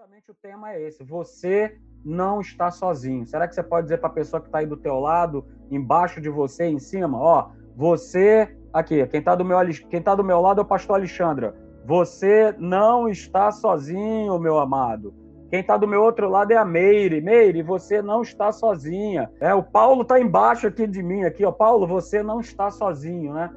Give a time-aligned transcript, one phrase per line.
[0.00, 1.04] justamente o tema é esse.
[1.04, 3.26] Você não está sozinho.
[3.26, 6.22] Será que você pode dizer para a pessoa que está aí do teu lado, embaixo
[6.22, 9.58] de você, em cima, ó, você aqui, quem está do meu
[9.90, 11.52] quem tá do meu lado é o pastor Alexandre.
[11.84, 15.12] Você não está sozinho, meu amado.
[15.50, 17.20] Quem está do meu outro lado é a Meire.
[17.20, 19.30] Meire, você não está sozinha.
[19.38, 21.52] É, o Paulo está embaixo aqui de mim, aqui, ó.
[21.52, 23.50] Paulo, você não está sozinho, né?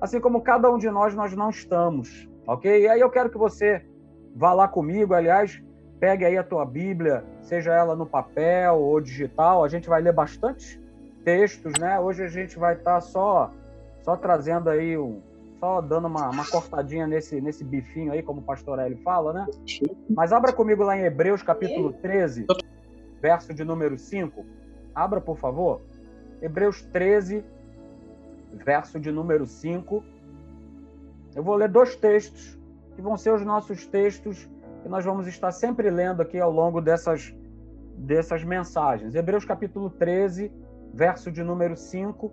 [0.00, 2.82] Assim como cada um de nós, nós não estamos, ok?
[2.82, 3.86] E aí eu quero que você
[4.34, 5.62] vá lá comigo, aliás,
[6.04, 10.12] pegue aí a tua Bíblia, seja ela no papel ou digital, a gente vai ler
[10.12, 10.78] bastante
[11.24, 11.98] textos, né?
[11.98, 13.50] Hoje a gente vai estar tá só
[14.02, 15.22] só trazendo aí um
[15.58, 19.46] só dando uma, uma cortadinha nesse nesse bifinho aí, como o pastor fala, né?
[20.10, 22.48] Mas abra comigo lá em Hebreus capítulo 13,
[23.22, 24.44] verso de número 5.
[24.94, 25.80] Abra, por favor.
[26.42, 27.42] Hebreus 13,
[28.62, 30.04] verso de número 5.
[31.34, 32.60] Eu vou ler dois textos
[32.94, 34.46] que vão ser os nossos textos
[34.88, 37.34] nós vamos estar sempre lendo aqui ao longo dessas,
[37.96, 39.14] dessas mensagens.
[39.14, 40.52] Hebreus capítulo 13,
[40.92, 42.32] verso de número 5.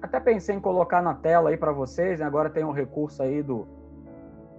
[0.00, 2.26] Até pensei em colocar na tela aí para vocês, né?
[2.26, 3.66] agora tem um recurso aí do,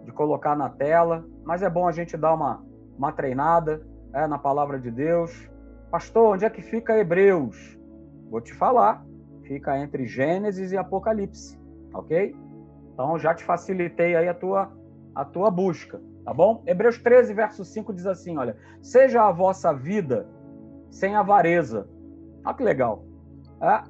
[0.06, 2.64] de colocar na tela, mas é bom a gente dar uma,
[2.98, 3.82] uma treinada
[4.14, 5.50] é, na palavra de Deus.
[5.90, 7.78] Pastor, onde é que fica Hebreus?
[8.30, 9.06] Vou te falar.
[9.44, 11.58] Fica entre Gênesis e Apocalipse,
[11.94, 12.36] ok?
[12.94, 14.70] Então já te facilitei aí a tua
[15.18, 16.62] a tua busca, tá bom?
[16.68, 20.28] Hebreus 13, verso 5 diz assim, olha, seja a vossa vida
[20.92, 21.90] sem avareza.
[22.46, 23.04] Olha que legal.
[23.60, 23.84] É?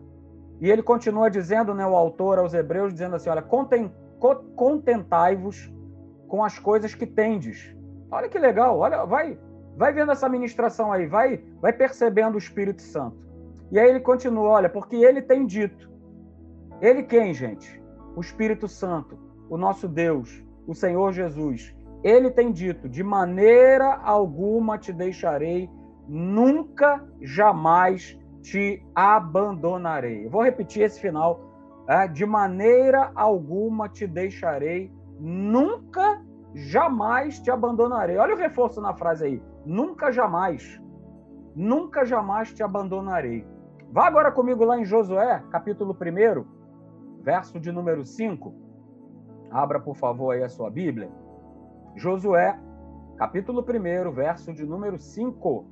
[0.61, 3.45] E ele continua dizendo, né, o autor aos hebreus, dizendo assim, olha,
[4.55, 5.69] contentai-vos
[6.29, 7.75] com as coisas que tendes.
[8.09, 9.37] Olha que legal, olha, vai,
[9.75, 13.17] vai vendo essa ministração aí, vai, vai percebendo o Espírito Santo.
[13.69, 15.91] E aí ele continua, olha, porque ele tem dito.
[16.81, 17.83] Ele quem, gente?
[18.15, 19.19] O Espírito Santo,
[19.49, 21.73] o nosso Deus, o Senhor Jesus.
[22.03, 25.69] Ele tem dito: de maneira alguma te deixarei,
[26.07, 30.27] nunca, jamais te abandonarei.
[30.27, 31.39] Vou repetir esse final:
[31.87, 36.21] é, de maneira alguma te deixarei, nunca,
[36.53, 38.17] jamais te abandonarei.
[38.17, 40.79] Olha o reforço na frase aí: nunca, jamais.
[41.55, 43.43] Nunca, jamais te abandonarei.
[43.91, 48.66] Vá agora comigo lá em Josué, capítulo 1, verso de número 5.
[49.49, 51.09] Abra, por favor, aí a sua Bíblia.
[51.95, 52.59] Josué,
[53.17, 55.65] capítulo 1, verso de número 5.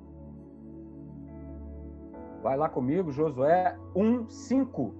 [2.41, 4.95] Vai lá comigo, Josué 1, 5.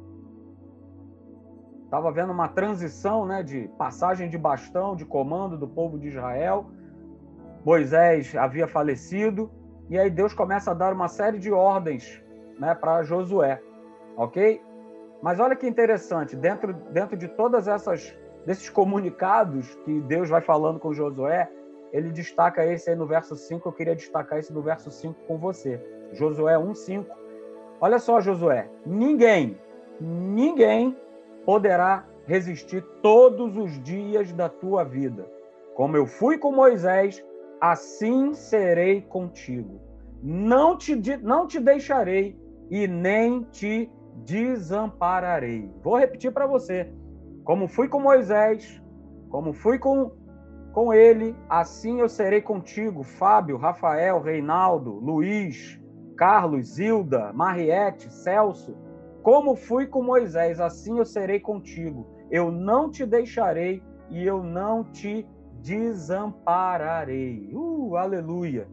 [1.85, 6.65] Estava vendo uma transição né, de passagem de bastão, de comando do povo de Israel.
[7.63, 9.49] Moisés havia falecido,
[9.89, 12.21] e aí Deus começa a dar uma série de ordens
[12.59, 13.61] né, para Josué,
[14.17, 14.61] ok?
[15.21, 20.79] Mas olha que interessante, dentro, dentro de todas essas desses comunicados que Deus vai falando
[20.79, 21.49] com Josué,
[21.91, 23.67] ele destaca esse aí no verso 5.
[23.67, 25.81] Eu queria destacar esse no verso 5 com você.
[26.13, 27.05] Josué 1:5.
[27.81, 29.57] Olha só, Josué, ninguém,
[29.99, 30.95] ninguém
[31.45, 35.25] poderá resistir todos os dias da tua vida.
[35.73, 37.23] Como eu fui com Moisés,
[37.59, 39.79] assim serei contigo.
[40.23, 42.37] Não te, não te deixarei
[42.69, 43.91] e nem te
[44.25, 45.69] desampararei.
[45.83, 46.89] Vou repetir para você.
[47.45, 48.81] Como fui com Moisés,
[49.29, 50.11] como fui com,
[50.73, 55.79] com ele, assim eu serei contigo, Fábio, Rafael, Reinaldo, Luiz,
[56.17, 58.75] Carlos, Zilda, Mariette, Celso.
[59.21, 62.07] Como fui com Moisés, assim eu serei contigo.
[62.31, 65.27] Eu não te deixarei e eu não te
[65.61, 67.51] desampararei.
[67.53, 68.67] Uh, aleluia.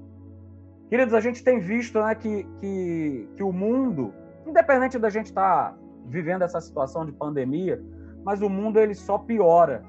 [0.88, 4.14] Queridos, a gente tem visto né, que, que, que o mundo,
[4.46, 7.82] independente da gente estar tá vivendo essa situação de pandemia,
[8.24, 9.82] mas o mundo ele só piora.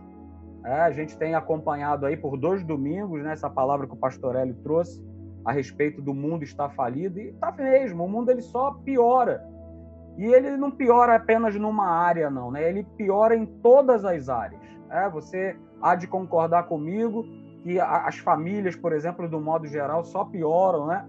[0.65, 4.35] É, a gente tem acompanhado aí por dois domingos né, essa palavra que o pastor
[4.35, 5.03] Hélio trouxe
[5.43, 9.43] a respeito do mundo estar falido, e está mesmo, o mundo ele só piora.
[10.17, 12.69] E ele não piora apenas numa área, não, né?
[12.69, 14.61] ele piora em todas as áreas.
[14.89, 17.25] É, você há de concordar comigo
[17.63, 21.05] que as famílias, por exemplo, do modo geral, só pioram, né?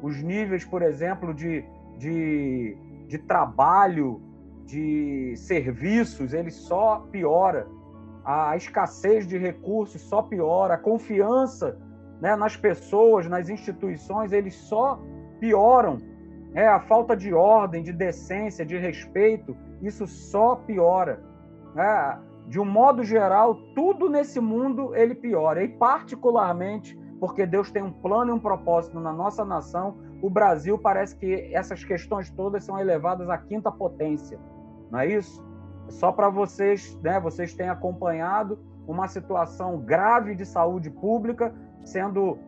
[0.00, 1.64] Os níveis, por exemplo, de,
[1.98, 2.76] de,
[3.08, 4.22] de trabalho
[4.66, 7.66] de serviços, ele só piora.
[8.24, 10.74] A escassez de recursos só piora.
[10.74, 11.78] A confiança
[12.20, 15.00] né, nas pessoas, nas instituições, eles só
[15.38, 15.98] pioram.
[16.54, 21.22] É, a falta de ordem, de decência, de respeito, isso só piora.
[21.76, 22.18] É,
[22.48, 25.62] de um modo geral, tudo nesse mundo ele piora.
[25.62, 30.78] E particularmente porque Deus tem um plano e um propósito na nossa nação, o Brasil
[30.78, 34.38] parece que essas questões todas são elevadas à quinta potência
[34.90, 35.44] não é isso?
[35.88, 37.20] Só para vocês, né?
[37.20, 41.52] Vocês têm acompanhado uma situação grave de saúde pública
[41.84, 42.38] sendo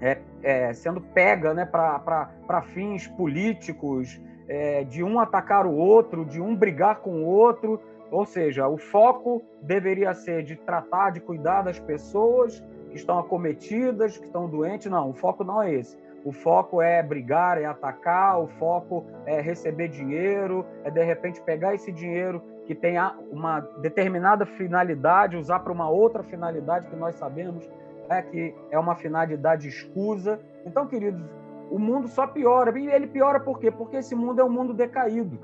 [0.00, 6.40] é, é, sendo pega né, para fins políticos, é, de um atacar o outro, de
[6.40, 7.80] um brigar com o outro.
[8.10, 14.18] Ou seja, o foco deveria ser de tratar, de cuidar das pessoas que estão acometidas,
[14.18, 14.90] que estão doentes.
[14.90, 15.96] Não, o foco não é esse.
[16.24, 21.74] O foco é brigar, é atacar, o foco é receber dinheiro, é de repente pegar
[21.74, 22.96] esse dinheiro que tem
[23.30, 27.68] uma determinada finalidade, usar para uma outra finalidade que nós sabemos
[28.08, 30.40] é, que é uma finalidade escusa.
[30.64, 31.22] Então, queridos,
[31.70, 32.78] o mundo só piora.
[32.78, 33.70] E ele piora por quê?
[33.70, 35.38] Porque esse mundo é um mundo decaído.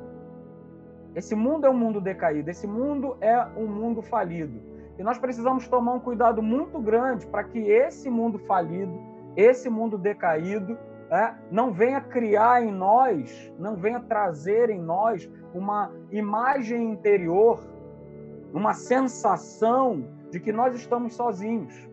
[1.14, 4.60] Esse mundo é um mundo decaído, esse mundo é um mundo falido.
[4.98, 8.92] E nós precisamos tomar um cuidado muito grande para que esse mundo falido,
[9.38, 10.76] esse mundo decaído,
[11.10, 17.60] é, não venha criar em nós, não venha trazer em nós uma imagem interior,
[18.52, 21.88] uma sensação de que nós estamos sozinhos.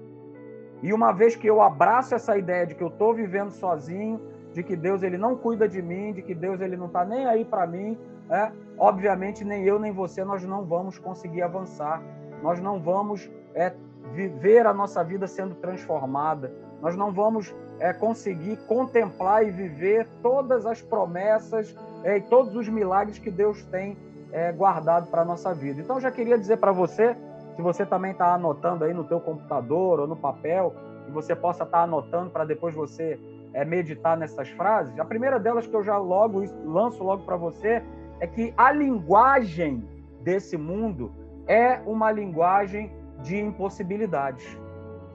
[0.82, 4.20] E uma vez que eu abraço essa ideia de que eu estou vivendo sozinho,
[4.52, 7.28] de que Deus ele não cuida de mim, de que Deus ele não está nem
[7.28, 7.98] aí para mim,
[8.28, 12.02] é, obviamente nem eu nem você nós não vamos conseguir avançar,
[12.42, 13.74] nós não vamos é,
[14.14, 16.52] viver a nossa vida sendo transformada,
[16.82, 22.68] nós não vamos é, conseguir contemplar e viver todas as promessas é, e todos os
[22.70, 23.98] milagres que Deus tem
[24.32, 25.82] é, guardado para a nossa vida.
[25.82, 27.16] Então, já queria dizer para você
[27.56, 30.76] se você também está anotando aí no teu computador ou no papel,
[31.06, 33.20] que você possa estar tá anotando para depois você
[33.54, 35.00] é, meditar nessas frases.
[35.00, 37.82] A primeira delas que eu já logo lanço logo para você
[38.20, 39.88] é que a linguagem
[40.22, 41.12] desse mundo
[41.48, 44.46] é uma linguagem de impossibilidades.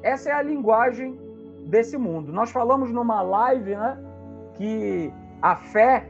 [0.02, 1.18] Essa é a linguagem
[1.70, 2.32] desse mundo.
[2.32, 3.98] Nós falamos numa live, né,
[4.54, 6.06] que a fé,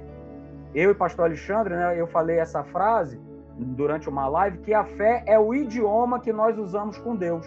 [0.75, 3.21] eu e pastor Alexandre, né, eu falei essa frase,
[3.57, 7.47] durante uma live que a fé é o idioma que nós usamos com Deus.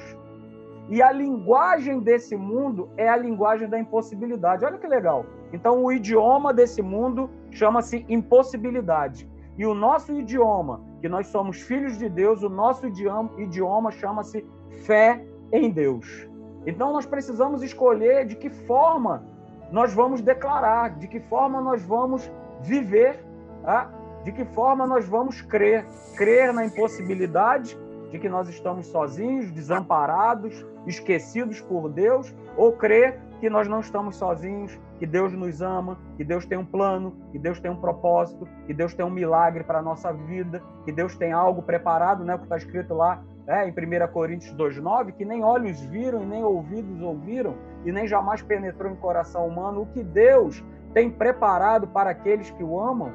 [0.90, 4.66] E a linguagem desse mundo é a linguagem da impossibilidade.
[4.66, 5.26] Olha que legal.
[5.52, 9.28] Então, o idioma desse mundo chama-se impossibilidade.
[9.58, 14.46] E o nosso idioma, que nós somos filhos de Deus, o nosso idioma chama-se
[14.86, 16.28] fé em Deus.
[16.66, 19.24] Então, nós precisamos escolher de que forma
[19.72, 22.32] nós vamos declarar, de que forma nós vamos
[22.62, 23.24] viver
[23.64, 23.90] tá?
[24.24, 25.86] de que forma nós vamos crer?
[26.16, 27.78] Crer na impossibilidade
[28.12, 34.16] de que nós estamos sozinhos, desamparados, esquecidos por Deus, ou crer que nós não estamos
[34.16, 38.48] sozinhos, que Deus nos ama, que Deus tem um plano, que Deus tem um propósito,
[38.68, 42.38] que Deus tem um milagre para a nossa vida, que Deus tem algo preparado, né,
[42.38, 46.44] que está escrito lá é, em 1 Coríntios 2,9, que nem olhos viram e nem
[46.44, 47.56] ouvidos ouviram,
[47.86, 50.64] e nem jamais penetrou em coração humano o que Deus
[50.94, 53.12] tem preparado para aqueles que o amam.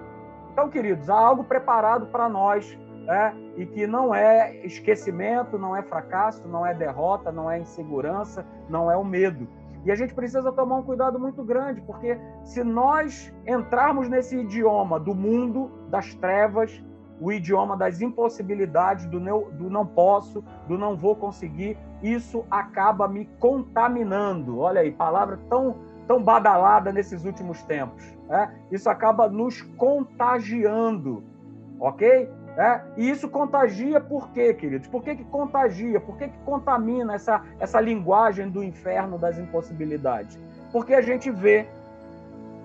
[0.53, 2.79] Então, queridos, há algo preparado para nós
[3.09, 8.45] é, e que não é esquecimento, não é fracasso, não é derrota, não é insegurança,
[8.69, 9.49] não é o medo.
[9.85, 15.01] E a gente precisa tomar um cuidado muito grande, porque se nós entrarmos nesse idioma
[15.01, 16.85] do mundo, das trevas,
[17.21, 23.09] o idioma das impossibilidades, do, meu, do não posso, do não vou conseguir, isso acaba
[23.09, 24.59] me contaminando.
[24.61, 25.77] Olha aí, palavra tão,
[26.07, 31.23] tão badalada nesses últimos tempos é, isso acaba nos contagiando,
[31.81, 32.29] ok?
[32.57, 34.89] É, e isso contagia por quê, queridos?
[34.89, 36.01] Por que, que contagia?
[36.01, 40.39] Por que, que contamina essa, essa linguagem do inferno das impossibilidades?
[40.73, 41.67] Porque a gente vê,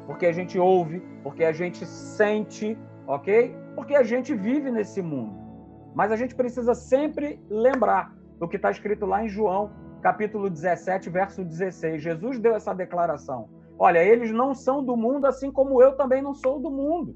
[0.07, 3.55] porque a gente ouve, porque a gente sente, ok?
[3.75, 5.41] Porque a gente vive nesse mundo.
[5.95, 11.09] Mas a gente precisa sempre lembrar do que está escrito lá em João, capítulo 17,
[11.09, 12.01] verso 16.
[12.01, 13.49] Jesus deu essa declaração.
[13.77, 17.15] Olha, eles não são do mundo, assim como eu também não sou do mundo.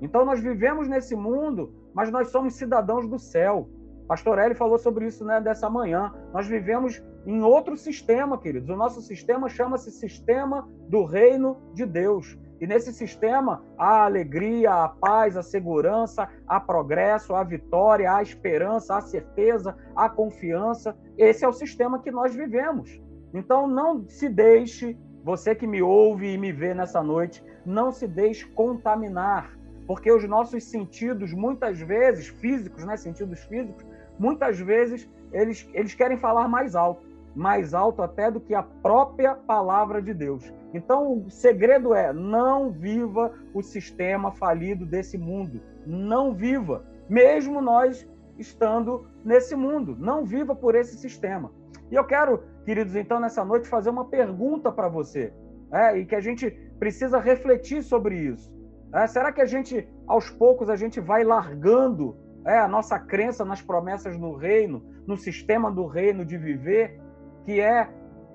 [0.00, 3.68] Então nós vivemos nesse mundo, mas nós somos cidadãos do céu.
[4.08, 6.12] Pastor Eli falou sobre isso né, dessa manhã.
[6.32, 8.68] Nós vivemos em outro sistema, queridos.
[8.68, 12.36] O nosso sistema chama-se sistema do reino de Deus.
[12.62, 18.96] E nesse sistema há alegria, a paz, a segurança, há progresso, há vitória, há esperança,
[18.96, 20.96] há certeza, há confiança.
[21.18, 23.02] Esse é o sistema que nós vivemos.
[23.34, 28.06] Então não se deixe você que me ouve e me vê nessa noite, não se
[28.06, 33.84] deixe contaminar, porque os nossos sentidos, muitas vezes, físicos, né, sentidos físicos,
[34.16, 39.34] muitas vezes eles, eles querem falar mais alto, mais alto até do que a própria
[39.34, 40.52] palavra de Deus.
[40.74, 45.60] Então, o segredo é: não viva o sistema falido desse mundo.
[45.86, 48.08] Não viva, mesmo nós
[48.38, 49.96] estando nesse mundo.
[49.98, 51.50] Não viva por esse sistema.
[51.90, 55.32] E eu quero queridos, então, nessa noite, fazer uma pergunta para você,
[55.70, 58.52] é, e que a gente precisa refletir sobre isso.
[58.94, 63.44] É, será que a gente, aos poucos, a gente vai largando é, a nossa crença
[63.44, 67.00] nas promessas no reino, no sistema do reino de viver,
[67.44, 67.88] que é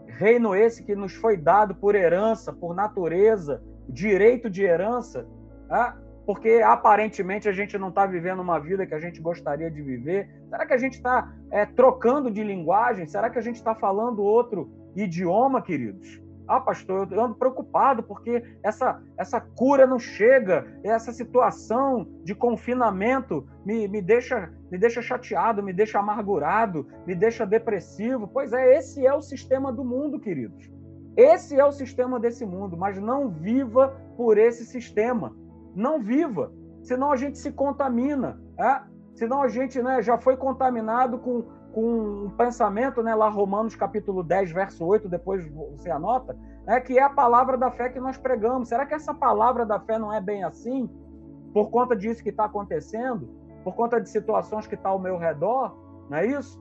[0.08, 5.28] reino esse que nos foi dado por herança, por natureza, direito de herança,
[5.68, 5.98] tá?
[6.26, 10.30] porque aparentemente a gente não está vivendo uma vida que a gente gostaria de viver.
[10.50, 13.06] Será que a gente está é, trocando de linguagem?
[13.08, 16.22] Será que a gente está falando outro idioma, queridos?
[16.48, 23.46] Ah, pastor, eu ando preocupado porque essa, essa cura não chega, essa situação de confinamento
[23.66, 28.28] me, me, deixa, me deixa chateado, me deixa amargurado, me deixa depressivo.
[28.28, 30.72] Pois é, esse é o sistema do mundo, queridos.
[31.18, 35.36] Esse é o sistema desse mundo, mas não viva por esse sistema.
[35.76, 38.40] Não viva, senão a gente se contamina.
[38.58, 38.82] É?
[39.16, 41.44] Senão a gente né, já foi contaminado com
[41.78, 46.98] com um pensamento, né, lá Romanos capítulo 10, verso 8, depois você anota, né, que
[46.98, 48.70] é a palavra da fé que nós pregamos.
[48.70, 50.90] Será que essa palavra da fé não é bem assim?
[51.54, 53.30] Por conta disso que está acontecendo?
[53.64, 55.78] Por conta de situações que estão tá ao meu redor?
[56.10, 56.60] Não é isso?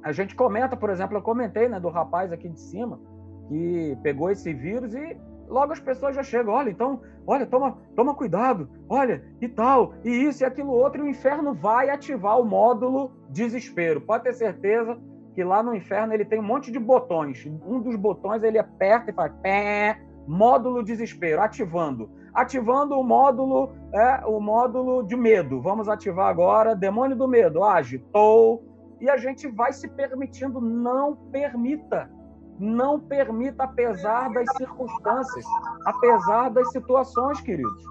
[0.00, 3.00] A gente comenta, por exemplo, eu comentei né, do rapaz aqui de cima,
[3.48, 8.14] que pegou esse vírus e logo as pessoas já chegam, olha, então, olha, toma, toma
[8.14, 12.44] cuidado, olha, e tal, e isso e aquilo outro, e o inferno vai ativar o
[12.44, 14.00] módulo desespero.
[14.00, 14.98] Pode ter certeza
[15.34, 17.46] que lá no inferno ele tem um monte de botões.
[17.66, 22.10] Um dos botões ele aperta e faz pé, módulo desespero, ativando.
[22.32, 25.60] Ativando o módulo, é, o módulo de medo.
[25.60, 28.64] Vamos ativar agora, demônio do medo, agitou.
[28.98, 32.10] E a gente vai se permitindo, não permita
[32.58, 35.44] não permita, apesar das circunstâncias,
[35.84, 37.84] apesar das situações, queridos.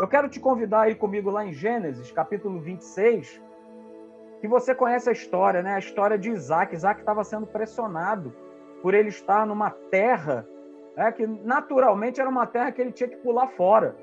[0.00, 3.42] Eu quero te convidar aí comigo lá em Gênesis, capítulo 26,
[4.40, 5.74] que você conhece a história, né?
[5.74, 6.74] A história de Isaac.
[6.74, 8.34] Isaac estava sendo pressionado
[8.82, 10.46] por ele estar numa terra
[10.96, 13.96] é, que naturalmente era uma terra que ele tinha que pular fora.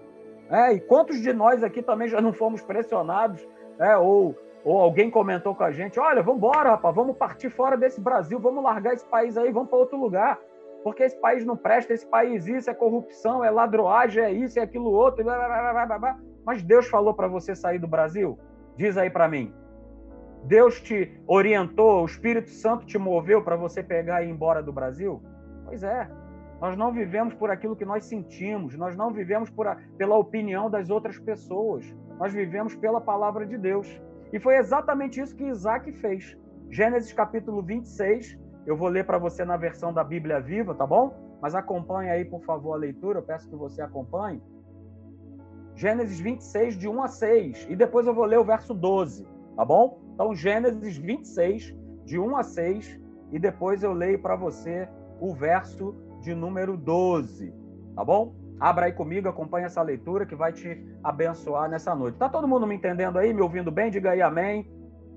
[0.50, 3.46] É, e quantos de nós aqui também já não fomos pressionados,
[3.78, 7.78] é, ou ou alguém comentou com a gente: olha, vamos embora, rapaz, vamos partir fora
[7.78, 10.40] desse Brasil, vamos largar esse país aí, vamos para outro lugar.
[10.84, 14.62] Porque esse país não presta, esse país isso é corrupção, é ladroagem, é isso, é
[14.62, 15.24] aquilo outro.
[15.24, 16.20] Blá, blá, blá, blá.
[16.46, 18.40] Mas Deus falou para você sair do Brasil?
[18.78, 19.54] Diz aí para mim.
[20.46, 24.72] Deus te orientou, o Espírito Santo te moveu para você pegar e ir embora do
[24.72, 25.22] Brasil?
[25.66, 26.10] Pois é.
[26.62, 30.90] Nós não vivemos por aquilo que nós sentimos, nós não vivemos a, pela opinião das
[30.90, 31.86] outras pessoas,
[32.18, 33.88] nós vivemos pela palavra de Deus.
[34.32, 36.38] E foi exatamente isso que Isaac fez.
[36.70, 41.14] Gênesis capítulo 26, eu vou ler para você na versão da Bíblia Viva, tá bom?
[41.42, 44.42] Mas acompanhe aí, por favor, a leitura, eu peço que você acompanhe.
[45.76, 49.66] Gênesis 26, de 1 a 6, e depois eu vou ler o verso 12, tá
[49.66, 50.00] bom?
[50.14, 53.00] Então, Gênesis 26, de 1 a 6,
[53.32, 54.88] e depois eu leio para você
[55.20, 57.54] o verso de número 12,
[57.96, 58.36] tá bom?
[58.60, 62.18] Abra aí comigo, acompanhe essa leitura que vai te abençoar nessa noite.
[62.18, 63.90] Tá todo mundo me entendendo aí, me ouvindo bem?
[63.90, 64.70] Diga aí amém.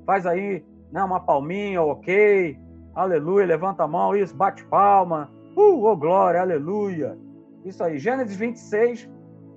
[0.06, 2.56] Faz aí né, uma palminha, ok.
[2.94, 5.30] Aleluia, levanta a mão, isso, bate palma.
[5.56, 7.18] Uh, oh glória, aleluia.
[7.64, 9.10] Isso aí, Gênesis 26,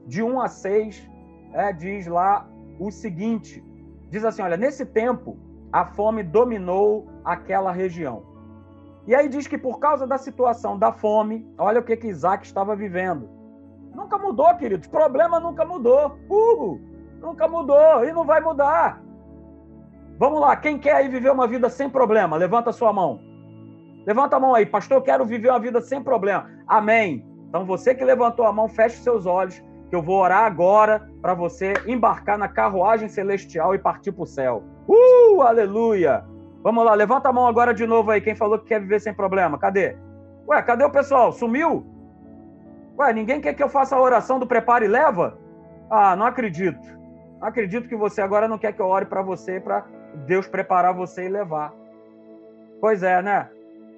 [0.08, 1.10] de 1 a 6,
[1.54, 2.48] é, diz lá
[2.80, 3.64] o seguinte:
[4.10, 5.38] diz assim, olha, nesse tempo
[5.72, 8.24] a fome dominou aquela região.
[9.06, 12.46] E aí diz que por causa da situação da fome, olha o que, que Isaac
[12.46, 13.30] estava vivendo.
[13.96, 14.88] Nunca mudou, queridos.
[14.88, 16.20] Problema nunca mudou.
[16.30, 16.80] Uh,
[17.22, 19.02] nunca mudou e não vai mudar.
[20.18, 22.38] Vamos lá, quem quer aí viver uma vida sem problema?
[22.38, 23.20] Levanta a sua mão.
[24.06, 26.50] Levanta a mão aí, pastor, eu quero viver uma vida sem problema.
[26.68, 27.26] Amém.
[27.50, 31.34] Então você que levantou a mão, feche seus olhos, que eu vou orar agora para
[31.34, 34.64] você embarcar na carruagem celestial e partir para o céu.
[34.88, 36.24] Uh, aleluia.
[36.64, 39.14] Vamos lá, levanta a mão agora de novo aí, quem falou que quer viver sem
[39.14, 39.58] problema.
[39.58, 39.98] Cadê?
[40.48, 41.32] Ué, cadê o pessoal?
[41.32, 41.86] Sumiu?
[42.98, 45.38] Ué, ninguém quer que eu faça a oração do preparo e leva?
[45.90, 46.88] Ah, não acredito.
[47.40, 49.86] Não acredito que você agora não quer que eu ore para você, para
[50.26, 51.74] Deus preparar você e levar.
[52.80, 53.50] Pois é, né?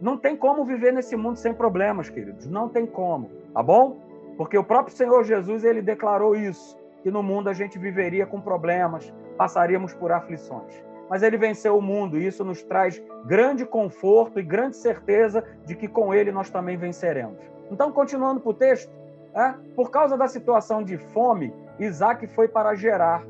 [0.02, 2.48] Não tem como viver nesse mundo sem problemas, queridos.
[2.48, 3.98] Não tem como, tá bom?
[4.36, 8.42] Porque o próprio Senhor Jesus, ele declarou isso, que no mundo a gente viveria com
[8.42, 10.84] problemas, passaríamos por aflições.
[11.10, 15.76] Mas ele venceu o mundo e isso nos traz grande conforto e grande certeza de
[15.76, 17.57] que com ele nós também venceremos.
[17.72, 18.92] Então, continuando para o texto,
[19.34, 23.24] é, por causa da situação de fome, Isaac foi para Gerar,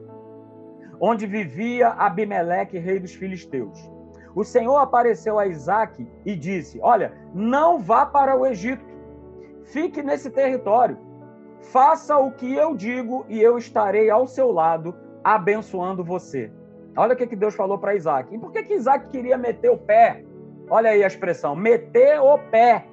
[0.99, 3.91] onde vivia Abimeleque, rei dos filisteus.
[4.35, 8.85] O Senhor apareceu a Isaac e disse: Olha, não vá para o Egito,
[9.65, 10.97] fique nesse território,
[11.61, 16.51] faça o que eu digo e eu estarei ao seu lado, abençoando você.
[16.95, 18.33] Olha o que Deus falou para Isaac.
[18.33, 20.23] E por que, que Isaac queria meter o pé?
[20.69, 22.85] Olha aí a expressão, meter o pé.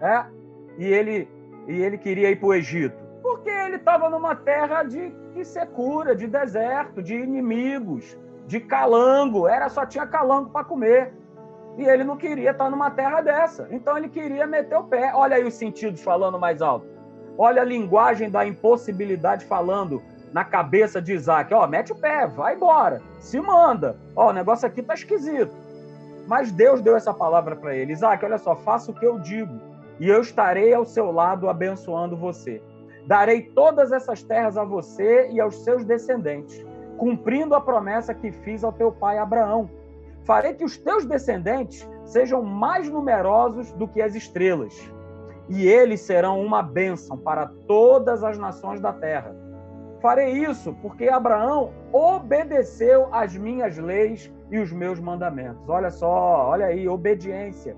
[0.00, 0.35] É?
[0.78, 1.28] E ele,
[1.66, 2.96] e ele queria ir para o Egito?
[3.22, 8.16] Porque ele estava numa terra de, de secura, de deserto, de inimigos,
[8.46, 9.48] de calango.
[9.48, 11.12] Era só tinha calango para comer.
[11.76, 13.66] E ele não queria estar numa terra dessa.
[13.70, 15.12] Então ele queria meter o pé.
[15.14, 16.86] Olha aí os sentidos falando mais alto.
[17.36, 20.02] Olha a linguagem da impossibilidade falando
[20.32, 21.52] na cabeça de Isaac.
[21.52, 23.96] Ó, mete o pé, vai embora, se manda.
[24.14, 25.54] Ó, o negócio aqui tá esquisito.
[26.26, 27.92] Mas Deus deu essa palavra para ele.
[27.92, 32.16] Isaac, olha só, faça o que eu digo e eu estarei ao seu lado abençoando
[32.16, 32.62] você.
[33.06, 36.64] Darei todas essas terras a você e aos seus descendentes,
[36.98, 39.70] cumprindo a promessa que fiz ao teu pai Abraão.
[40.24, 44.74] Farei que os teus descendentes sejam mais numerosos do que as estrelas,
[45.48, 49.34] e eles serão uma bênção para todas as nações da terra.
[50.00, 55.68] Farei isso porque Abraão obedeceu às minhas leis e os meus mandamentos.
[55.68, 57.76] Olha só, olha aí, obediência.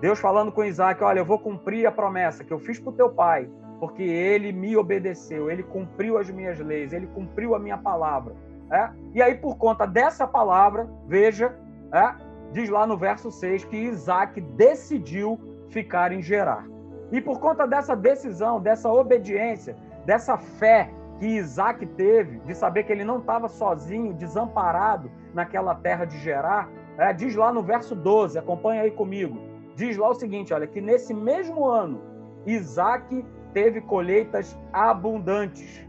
[0.00, 2.94] Deus falando com Isaac: Olha, eu vou cumprir a promessa que eu fiz para o
[2.94, 7.78] teu pai, porque ele me obedeceu, ele cumpriu as minhas leis, ele cumpriu a minha
[7.78, 8.34] palavra.
[8.70, 8.90] É?
[9.14, 11.58] E aí, por conta dessa palavra, veja,
[11.92, 12.14] é?
[12.52, 15.38] diz lá no verso 6 que Isaac decidiu
[15.70, 16.64] ficar em Gerar.
[17.10, 19.76] E por conta dessa decisão, dessa obediência,
[20.06, 20.88] dessa fé
[21.18, 26.68] que Isaac teve, de saber que ele não estava sozinho, desamparado naquela terra de Gerar,
[26.96, 27.12] é?
[27.12, 29.49] diz lá no verso 12, acompanha aí comigo.
[29.76, 32.00] Diz lá o seguinte: olha, que nesse mesmo ano,
[32.46, 35.84] Isaac teve colheitas abundantes.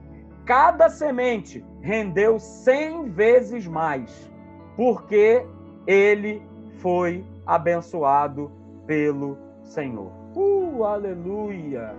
[0.45, 4.29] Cada semente rendeu cem vezes mais,
[4.75, 5.45] porque
[5.85, 6.41] ele
[6.79, 8.51] foi abençoado
[8.85, 10.11] pelo Senhor.
[10.35, 11.95] Uh, aleluia!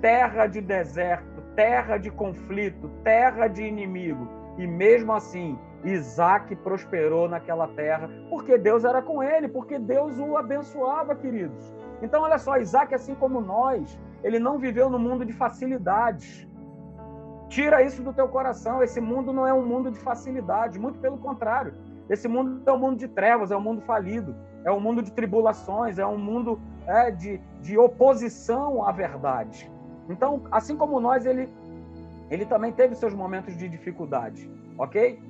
[0.00, 4.28] Terra de deserto, terra de conflito, terra de inimigo.
[4.58, 10.36] E mesmo assim, Isaac prosperou naquela terra, porque Deus era com ele, porque Deus o
[10.36, 11.74] abençoava, queridos.
[12.00, 16.48] Então, olha só, Isaac, assim como nós, ele não viveu no mundo de facilidades.
[17.48, 18.82] Tira isso do teu coração.
[18.82, 21.74] Esse mundo não é um mundo de facilidade, muito pelo contrário.
[22.08, 24.34] Esse mundo é um mundo de trevas, é um mundo falido,
[24.64, 29.70] é um mundo de tribulações, é um mundo é, de, de oposição à verdade.
[30.08, 31.48] Então, assim como nós, ele,
[32.30, 35.22] ele também teve seus momentos de dificuldade, ok?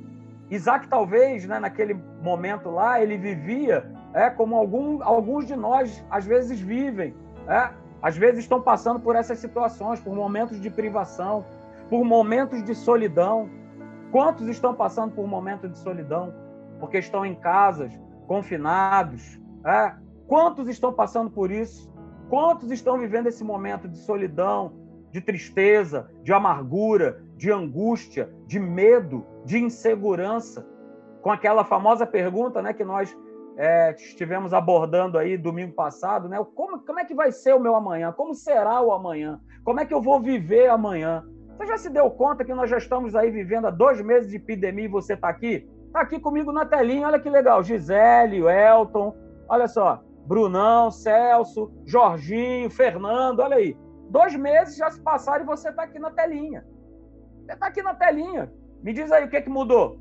[0.55, 6.27] Isaac, talvez, né, naquele momento lá, ele vivia é, como algum, alguns de nós às
[6.27, 7.15] vezes vivem.
[7.49, 7.71] É,
[8.03, 11.47] às vezes estão passando por essas situações, por momentos de privação,
[11.89, 13.49] por momentos de solidão.
[14.11, 16.35] Quantos estão passando por momentos de solidão?
[16.79, 17.91] Porque estão em casas,
[18.27, 19.41] confinados.
[19.65, 19.95] É?
[20.27, 21.91] Quantos estão passando por isso?
[22.29, 24.75] Quantos estão vivendo esse momento de solidão,
[25.11, 30.67] de tristeza, de amargura, de angústia, de medo, de insegurança?
[31.21, 33.17] Com aquela famosa pergunta né, que nós
[33.57, 36.39] é, estivemos abordando aí domingo passado, né?
[36.55, 38.13] Como, como é que vai ser o meu amanhã?
[38.13, 39.41] Como será o amanhã?
[39.65, 41.25] Como é que eu vou viver amanhã?
[41.57, 44.37] Você já se deu conta que nós já estamos aí vivendo há dois meses de
[44.37, 45.69] epidemia e você está aqui?
[45.87, 47.63] Está aqui comigo na telinha, olha que legal.
[47.63, 49.15] Gisele, Elton,
[49.49, 50.03] olha só.
[50.27, 53.77] Brunão, Celso, Jorginho, Fernando, olha aí.
[54.09, 56.65] Dois meses já se passaram e você está aqui na telinha.
[57.45, 58.53] Você está aqui na telinha.
[58.83, 59.99] Me diz aí o que, que mudou.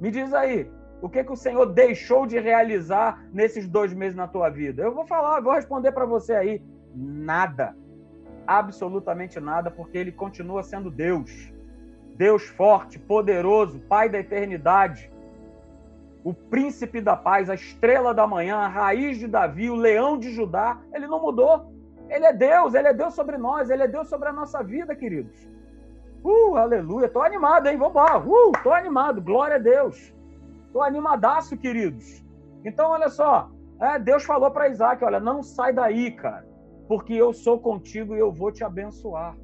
[0.00, 0.70] Me diz aí,
[1.02, 4.82] o que, que o Senhor deixou de realizar nesses dois meses na tua vida?
[4.82, 6.62] Eu vou falar, vou responder para você aí.
[6.94, 7.74] Nada.
[8.46, 11.52] Absolutamente nada, porque ele continua sendo Deus.
[12.16, 15.10] Deus forte, poderoso, Pai da eternidade.
[16.22, 20.30] O príncipe da paz, a estrela da manhã, a raiz de Davi, o leão de
[20.30, 20.78] Judá.
[20.92, 21.72] Ele não mudou.
[22.10, 24.94] Ele é Deus, ele é Deus sobre nós, ele é Deus sobre a nossa vida,
[24.94, 25.48] queridos.
[26.24, 27.08] Uh, aleluia.
[27.08, 27.76] Tô animado, hein?
[27.76, 28.18] Vamos lá.
[28.18, 29.20] Uh, tô animado.
[29.22, 30.14] Glória a Deus.
[30.66, 32.24] Estou animadaço, queridos.
[32.64, 33.50] Então, olha só.
[33.80, 36.46] É, Deus falou para Isaac: olha, não sai daí, cara,
[36.86, 39.36] porque eu sou contigo e eu vou te abençoar.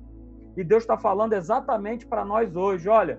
[0.56, 3.18] E Deus está falando exatamente para nós hoje: olha,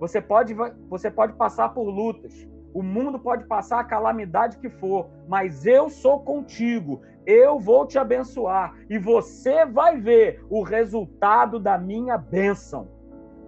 [0.00, 0.54] você pode,
[0.88, 5.88] você pode passar por lutas, o mundo pode passar a calamidade que for, mas eu
[5.88, 12.88] sou contigo, eu vou te abençoar e você vai ver o resultado da minha bênção.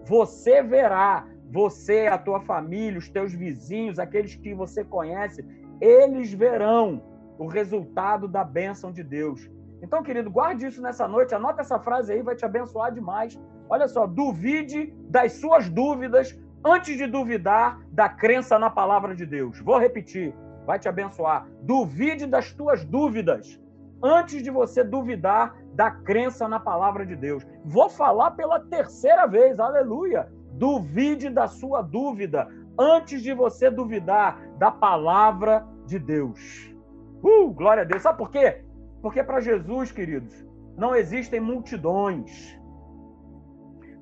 [0.08, 5.44] Você verá você, a tua família, os teus vizinhos, aqueles que você conhece,
[5.80, 7.02] eles verão
[7.38, 9.50] o resultado da bênção de Deus.
[9.82, 13.38] Então, querido, guarde isso nessa noite, anota essa frase aí, vai te abençoar demais.
[13.68, 19.60] Olha só, duvide das suas dúvidas antes de duvidar da crença na palavra de Deus.
[19.60, 20.34] Vou repetir,
[20.66, 21.46] vai te abençoar.
[21.62, 23.60] Duvide das tuas dúvidas
[24.02, 27.46] antes de você duvidar da crença na palavra de Deus.
[27.64, 30.28] Vou falar pela terceira vez, aleluia.
[30.54, 36.74] Duvide da sua dúvida antes de você duvidar da palavra de Deus.
[37.22, 38.02] Uh, glória a Deus.
[38.02, 38.64] Sabe por quê?
[39.00, 40.44] Porque para Jesus, queridos,
[40.76, 42.58] não existem multidões.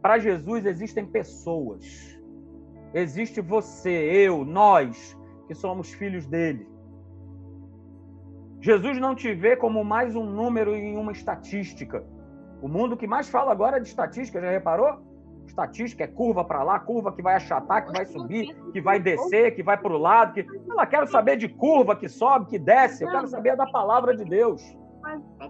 [0.01, 1.85] Para Jesus existem pessoas.
[2.95, 5.15] Existe você, eu, nós,
[5.47, 6.67] que somos filhos dele.
[8.67, 12.05] Jesus não te vê como mais um número em uma estatística.
[12.61, 14.99] O mundo que mais fala agora é de estatística, já reparou?
[15.47, 19.55] Estatística é curva para lá, curva que vai achatar, que vai subir, que vai descer,
[19.55, 20.33] que vai para o lado.
[20.33, 20.41] Que...
[20.41, 23.05] Eu quero saber de curva que sobe, que desce.
[23.05, 24.61] Eu quero saber da palavra de Deus.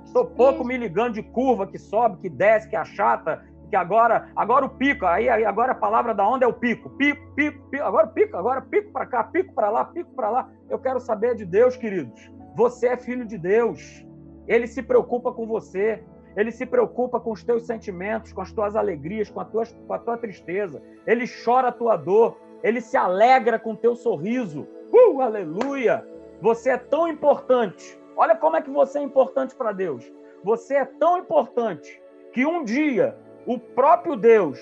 [0.05, 4.67] Estou pouco me ligando de curva que sobe, que desce, que achata, que agora, agora
[4.67, 7.83] o pico, aí, aí agora a palavra da onda é o pico, pico, pico, pico,
[7.83, 10.51] agora pico, agora pico para cá, pico para lá, pico para lá.
[10.69, 12.36] Eu quero saber de Deus, queridos.
[12.57, 14.03] Você é filho de Deus.
[14.49, 16.03] Ele se preocupa com você.
[16.35, 19.93] Ele se preocupa com os teus sentimentos, com as tuas alegrias, com a tua, com
[19.93, 20.83] a tua tristeza.
[21.07, 22.39] Ele chora a tua dor.
[22.63, 24.67] Ele se alegra com o teu sorriso.
[24.91, 26.07] Uh, aleluia!
[26.41, 28.01] Você é tão importante.
[28.17, 30.11] Olha como é que você é importante para Deus.
[30.43, 32.01] Você é tão importante
[32.33, 34.59] que um dia o próprio Deus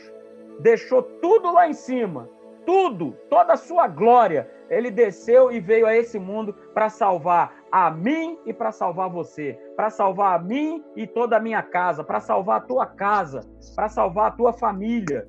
[0.60, 2.28] deixou tudo lá em cima,
[2.66, 4.50] tudo, toda a sua glória.
[4.68, 9.58] Ele desceu e veio a esse mundo para salvar a mim e para salvar você,
[9.74, 13.40] para salvar a mim e toda a minha casa, para salvar a tua casa,
[13.74, 15.28] para salvar a tua família.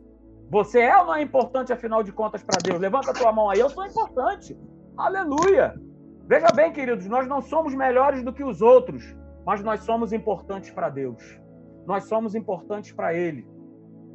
[0.52, 2.80] Você é ou não é importante, afinal de contas, para Deus?
[2.80, 4.56] Levanta a tua mão aí, eu sou importante.
[4.96, 5.74] Aleluia!
[6.28, 10.70] Veja bem, queridos, nós não somos melhores do que os outros, mas nós somos importantes
[10.70, 11.42] para Deus.
[11.88, 13.44] Nós somos importantes para Ele.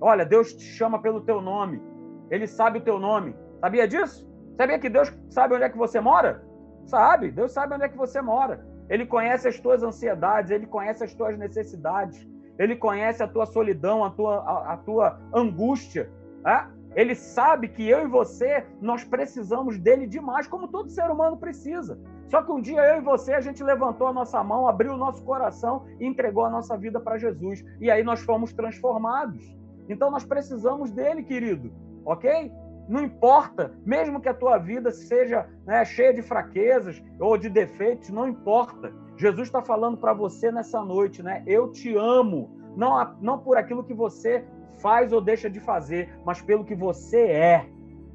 [0.01, 1.83] Olha, Deus te chama pelo teu nome.
[2.31, 3.35] Ele sabe o teu nome.
[3.61, 4.25] Sabia disso?
[4.57, 6.49] Sabia que Deus sabe onde é que você mora?
[6.91, 8.67] Sabe, Deus sabe onde é que você mora.
[8.89, 12.27] Ele conhece as tuas ansiedades, ele conhece as tuas necessidades,
[12.59, 16.11] ele conhece a tua solidão, a tua, a, a tua angústia.
[16.45, 16.67] É?
[16.97, 21.97] Ele sabe que eu e você, nós precisamos dele demais, como todo ser humano precisa.
[22.27, 24.97] Só que um dia eu e você, a gente levantou a nossa mão, abriu o
[24.97, 27.65] nosso coração e entregou a nossa vida para Jesus.
[27.81, 29.57] E aí nós fomos transformados.
[29.89, 31.73] Então nós precisamos dele, querido,
[32.05, 32.51] ok?
[32.91, 38.11] Não importa, mesmo que a tua vida seja né, cheia de fraquezas ou de defeitos,
[38.11, 38.93] não importa.
[39.17, 41.45] Jesus está falando para você nessa noite, né?
[41.47, 44.45] Eu te amo, não, não por aquilo que você
[44.83, 47.67] faz ou deixa de fazer, mas pelo que você é.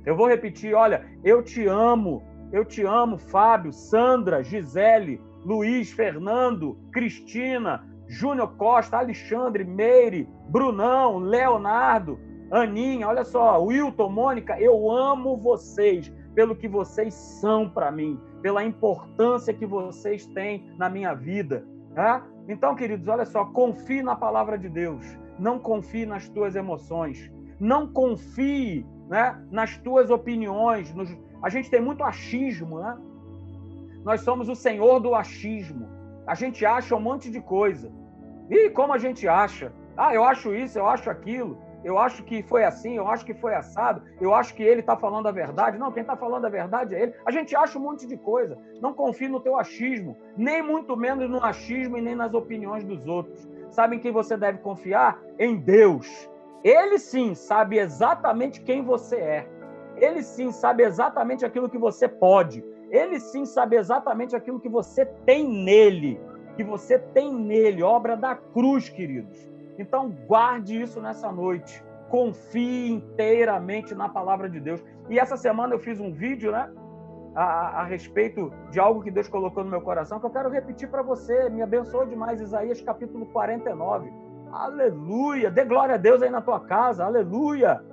[0.05, 6.77] Eu vou repetir, olha, eu te amo, eu te amo, Fábio, Sandra, Gisele, Luiz, Fernando,
[6.91, 12.19] Cristina, Júnior Costa, Alexandre, Meire, Brunão, Leonardo,
[12.51, 18.63] Aninha, olha só, Wilton, Mônica, eu amo vocês pelo que vocês são para mim, pela
[18.63, 21.65] importância que vocês têm na minha vida.
[21.93, 22.25] Tá?
[22.47, 25.05] Então, queridos, olha só, confie na palavra de Deus,
[25.39, 30.93] não confie nas tuas emoções, não confie né, nas tuas opiniões.
[30.93, 31.17] Nos...
[31.41, 32.97] A gente tem muito achismo, né?
[34.03, 35.89] Nós somos o senhor do achismo.
[36.27, 37.91] A gente acha um monte de coisa.
[38.49, 39.73] E como a gente acha?
[39.97, 43.35] Ah, eu acho isso, eu acho aquilo eu acho que foi assim, eu acho que
[43.35, 45.77] foi assado, eu acho que ele está falando a verdade.
[45.77, 47.13] Não, quem está falando a verdade é ele.
[47.23, 48.57] A gente acha um monte de coisa.
[48.81, 53.05] Não confie no teu achismo, nem muito menos no achismo e nem nas opiniões dos
[53.07, 53.47] outros.
[53.69, 55.21] Sabe em quem você deve confiar?
[55.37, 56.27] Em Deus.
[56.63, 59.47] Ele sim sabe exatamente quem você é.
[59.95, 62.65] Ele sim sabe exatamente aquilo que você pode.
[62.89, 66.19] Ele sim sabe exatamente aquilo que você tem nele.
[66.55, 69.53] Que você tem nele, obra da cruz, queridos.
[69.77, 71.83] Então, guarde isso nessa noite.
[72.09, 74.83] Confie inteiramente na palavra de Deus.
[75.09, 76.71] E essa semana eu fiz um vídeo, né?
[77.35, 80.89] A, a, respeito de algo que Deus colocou no meu coração, que eu quero repetir
[80.89, 81.49] para você.
[81.49, 84.09] Me abençoou demais, Isaías capítulo 49.
[84.53, 85.51] Aleluia!
[85.51, 87.03] Dê glória a Deus aí na tua casa.
[87.03, 87.83] Aleluia!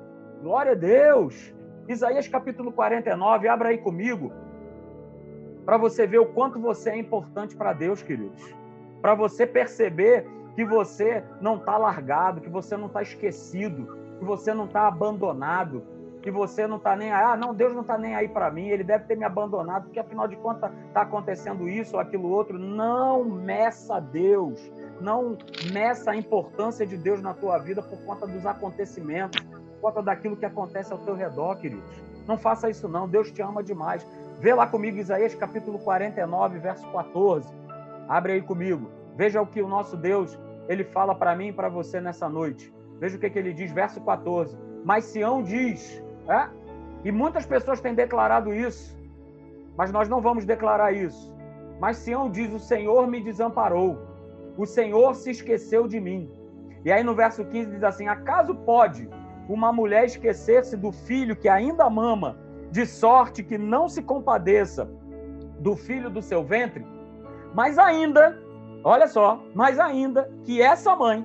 [0.40, 1.52] Glória a Deus!
[1.88, 4.32] Isaías capítulo 49, abra aí comigo,
[5.64, 8.54] para você ver o quanto você é importante para Deus, queridos.
[9.00, 14.52] Para você perceber que você não está largado, que você não está esquecido, que você
[14.52, 15.82] não está abandonado,
[16.22, 17.24] que você não está nem aí.
[17.24, 19.98] Ah, não, Deus não está nem aí para mim, ele deve ter me abandonado, porque
[19.98, 22.58] afinal de contas está acontecendo isso ou aquilo outro.
[22.58, 24.60] Não meça Deus,
[25.00, 25.36] não
[25.72, 30.36] meça a importância de Deus na tua vida por conta dos acontecimentos, por conta daquilo
[30.36, 32.02] que acontece ao teu redor, queridos.
[32.26, 34.06] Não faça isso não, Deus te ama demais.
[34.38, 37.52] Vê lá comigo Isaías capítulo 49, verso 14.
[38.08, 39.01] Abre aí comigo.
[39.16, 42.72] Veja o que o nosso Deus ele fala para mim e para você nessa noite.
[42.98, 44.56] Veja o que, que ele diz, verso 14.
[44.84, 46.48] Mas Sião diz, é?
[47.04, 48.96] e muitas pessoas têm declarado isso,
[49.76, 51.32] mas nós não vamos declarar isso.
[51.80, 53.98] Mas Sião diz: O Senhor me desamparou,
[54.56, 56.30] o Senhor se esqueceu de mim.
[56.84, 59.08] E aí no verso 15 diz assim: Acaso pode
[59.48, 62.38] uma mulher esquecer-se do filho que ainda mama,
[62.70, 64.88] de sorte que não se compadeça
[65.58, 66.86] do filho do seu ventre?
[67.54, 68.40] Mas ainda
[68.84, 71.24] Olha só, mais ainda que essa mãe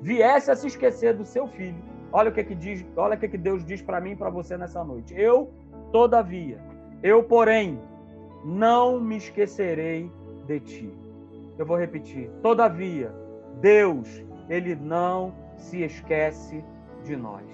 [0.00, 1.82] viesse a se esquecer do seu filho.
[2.12, 4.30] Olha o que, que diz, olha o que, que Deus diz para mim e para
[4.30, 5.14] você nessa noite.
[5.16, 5.52] Eu,
[5.92, 6.58] todavia,
[7.02, 7.80] eu, porém,
[8.44, 10.10] não me esquecerei
[10.46, 10.94] de ti.
[11.58, 12.30] Eu vou repetir.
[12.42, 13.12] Todavia,
[13.60, 16.64] Deus, ele não se esquece
[17.04, 17.44] de nós.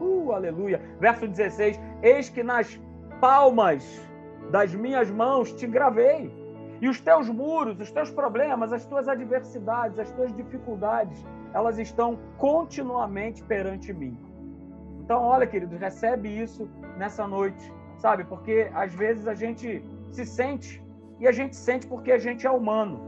[0.00, 0.80] Uh, aleluia.
[1.00, 2.78] Verso 16: Eis que nas
[3.20, 3.84] palmas
[4.50, 6.43] das minhas mãos te gravei.
[6.84, 12.18] E os teus muros, os teus problemas, as tuas adversidades, as tuas dificuldades, elas estão
[12.36, 14.14] continuamente perante mim.
[15.00, 16.68] Então, olha, queridos, recebe isso
[16.98, 18.24] nessa noite, sabe?
[18.24, 20.84] Porque às vezes a gente se sente
[21.18, 23.00] e a gente sente porque a gente é humano.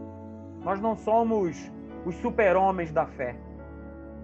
[0.63, 1.71] Nós não somos
[2.07, 3.37] os super-homens da fé.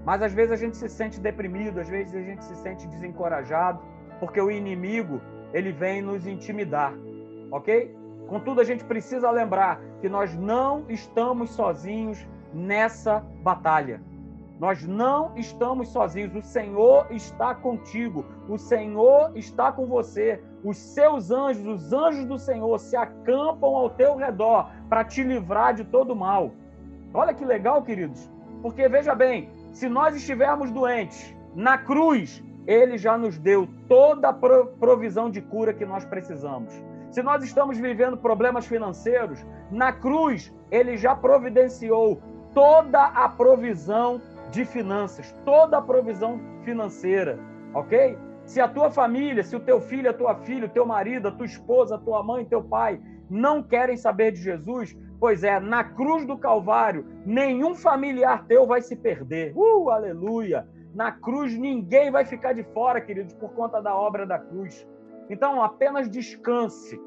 [0.02, 3.82] Mas às vezes a gente se sente deprimido, às vezes a gente se sente desencorajado,
[4.18, 5.20] porque o inimigo,
[5.52, 6.94] ele vem nos intimidar,
[7.50, 8.00] ok?
[8.32, 14.00] Contudo, a gente precisa lembrar que nós não estamos sozinhos nessa batalha.
[14.58, 16.34] Nós não estamos sozinhos.
[16.34, 18.24] O Senhor está contigo.
[18.48, 20.42] O Senhor está com você.
[20.64, 25.74] Os seus anjos, os anjos do Senhor, se acampam ao teu redor para te livrar
[25.74, 26.52] de todo mal.
[27.12, 28.30] Olha que legal, queridos.
[28.62, 34.32] Porque veja bem, se nós estivermos doentes, na cruz, ele já nos deu toda a
[34.32, 36.72] provisão de cura que nós precisamos.
[37.12, 42.20] Se nós estamos vivendo problemas financeiros, na cruz, ele já providenciou
[42.52, 44.20] toda a provisão
[44.50, 47.38] de finanças, toda a provisão financeira,
[47.72, 48.18] ok?
[48.44, 51.32] Se a tua família, se o teu filho, a tua filha, o teu marido, a
[51.32, 55.84] tua esposa, a tua mãe, teu pai não querem saber de Jesus, Pois é, na
[55.84, 59.52] cruz do Calvário, nenhum familiar teu vai se perder.
[59.54, 60.66] Uh, aleluia!
[60.92, 64.84] Na cruz ninguém vai ficar de fora, queridos, por conta da obra da cruz.
[65.30, 67.00] Então, apenas descanse.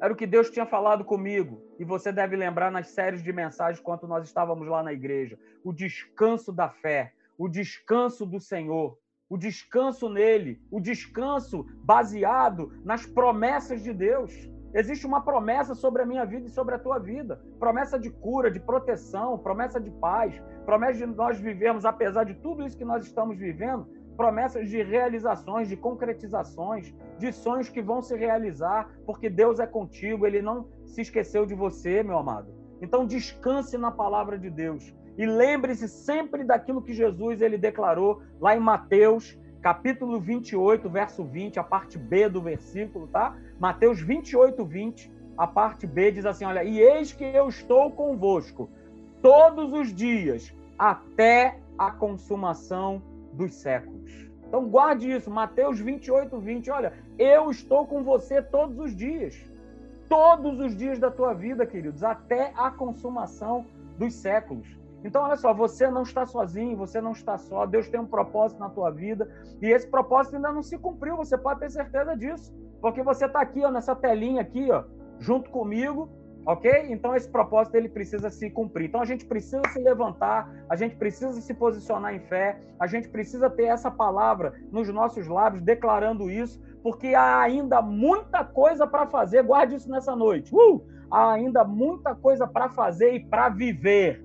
[0.00, 1.60] Era o que Deus tinha falado comigo.
[1.78, 5.38] E você deve lembrar nas séries de mensagens quando nós estávamos lá na igreja.
[5.64, 13.04] O descanso da fé, o descanso do Senhor, o descanso nele, o descanso baseado nas
[13.04, 14.32] promessas de Deus.
[14.74, 17.40] Existe uma promessa sobre a minha vida e sobre a tua vida.
[17.58, 22.66] Promessa de cura, de proteção, promessa de paz, promessa de nós vivermos, apesar de tudo
[22.66, 28.16] isso que nós estamos vivendo, promessas de realizações, de concretizações, de sonhos que vão se
[28.16, 32.52] realizar, porque Deus é contigo, ele não se esqueceu de você, meu amado.
[32.82, 38.56] Então descanse na palavra de Deus e lembre-se sempre daquilo que Jesus ele declarou lá
[38.56, 43.36] em Mateus capítulo 28, verso 20, a parte B do versículo, tá?
[43.58, 48.68] Mateus 28, 20, a parte B diz assim: Olha, e eis que eu estou convosco
[49.22, 53.02] todos os dias, até a consumação
[53.32, 53.97] dos séculos.
[54.48, 56.70] Então guarde isso, Mateus 28, 20.
[56.70, 59.36] Olha, eu estou com você todos os dias.
[60.08, 63.66] Todos os dias da tua vida, queridos, até a consumação
[63.98, 64.66] dos séculos.
[65.04, 67.66] Então, olha só, você não está sozinho, você não está só.
[67.66, 69.30] Deus tem um propósito na tua vida
[69.60, 71.16] e esse propósito ainda não se cumpriu.
[71.16, 74.84] Você pode ter certeza disso, porque você está aqui, ó, nessa telinha aqui, ó,
[75.20, 76.08] junto comigo,
[76.46, 76.86] ok?
[76.90, 78.88] Então esse propósito ele precisa se cumprir.
[78.88, 83.08] Então a gente precisa se levantar, a gente precisa se posicionar em fé, a gente
[83.08, 89.06] precisa ter essa palavra nos nossos lábios declarando isso, porque há ainda muita coisa para
[89.06, 89.42] fazer.
[89.42, 90.54] Guarde isso nessa noite.
[90.54, 90.82] Uh!
[91.10, 94.24] Há ainda muita coisa para fazer e para viver.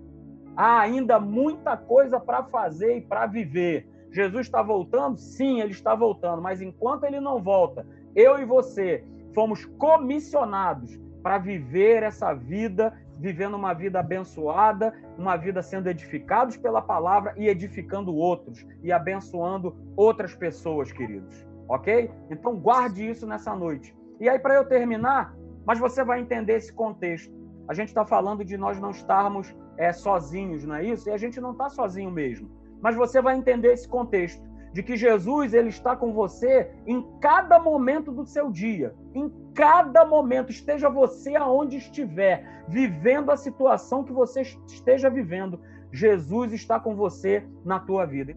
[0.55, 3.87] Há ainda muita coisa para fazer e para viver.
[4.11, 5.17] Jesus está voltando?
[5.17, 11.37] Sim, ele está voltando, mas enquanto ele não volta, eu e você fomos comissionados para
[11.37, 18.13] viver essa vida, vivendo uma vida abençoada, uma vida sendo edificados pela palavra e edificando
[18.13, 21.47] outros e abençoando outras pessoas, queridos.
[21.69, 22.11] Ok?
[22.29, 23.95] Então guarde isso nessa noite.
[24.19, 25.33] E aí, para eu terminar,
[25.65, 27.33] mas você vai entender esse contexto.
[27.67, 31.09] A gente está falando de nós não estarmos é, sozinhos, não é isso?
[31.09, 32.49] E a gente não está sozinho mesmo.
[32.81, 37.59] Mas você vai entender esse contexto de que Jesus ele está com você em cada
[37.59, 44.11] momento do seu dia, em cada momento, esteja você aonde estiver, vivendo a situação que
[44.11, 45.59] você esteja vivendo,
[45.91, 48.35] Jesus está com você na tua vida.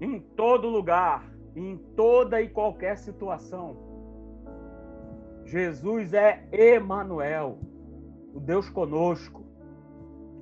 [0.00, 3.76] Em todo lugar, em toda e qualquer situação.
[5.44, 7.58] Jesus é Emanuel,
[8.34, 9.44] o Deus conosco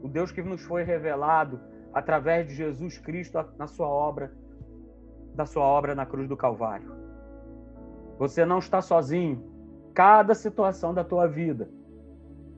[0.03, 1.61] o Deus que nos foi revelado
[1.95, 4.33] através de Jesus Cristo na sua obra,
[5.35, 7.02] da sua obra na cruz do Calvário.
[8.19, 9.43] Você não está sozinho.
[9.95, 11.69] Cada situação da tua vida,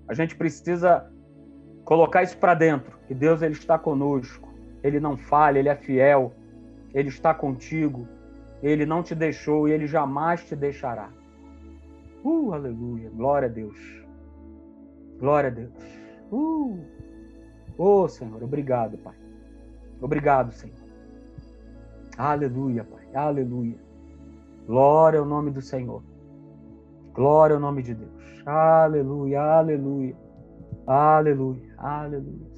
[0.07, 1.11] a gente precisa
[1.85, 4.53] colocar isso para dentro, que Deus ele está conosco.
[4.83, 6.33] Ele não falha, ele é fiel.
[6.93, 8.07] Ele está contigo.
[8.63, 11.11] Ele não te deixou e ele jamais te deixará.
[12.23, 13.11] Uh, aleluia.
[13.11, 13.79] Glória a Deus.
[15.19, 15.73] Glória a Deus.
[16.31, 16.79] Uh.
[17.77, 19.15] Oh, Senhor, obrigado, Pai.
[20.01, 20.77] Obrigado, Senhor.
[22.17, 23.07] Aleluia, Pai.
[23.15, 23.79] Aleluia.
[24.67, 26.03] Glória ao nome do Senhor.
[27.13, 28.43] Glória ao nome de Deus.
[28.47, 30.17] Aleluia, aleluia.
[30.87, 32.55] Aleluia, aleluia.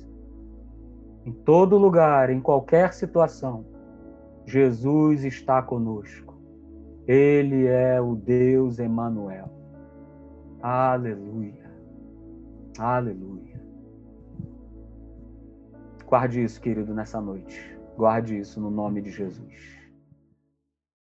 [1.24, 3.64] Em todo lugar, em qualquer situação,
[4.44, 6.34] Jesus está conosco.
[7.06, 9.50] Ele é o Deus Emanuel.
[10.62, 11.70] Aleluia.
[12.78, 13.60] Aleluia.
[16.06, 17.76] Guarde isso, querido, nessa noite.
[17.96, 19.75] Guarde isso no nome de Jesus.